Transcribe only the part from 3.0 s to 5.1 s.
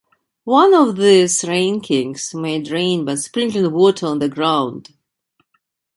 by sprinkling water on the ground.